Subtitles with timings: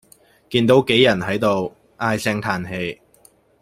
[0.49, 2.99] 見到杞人喺度唉聲嘆氣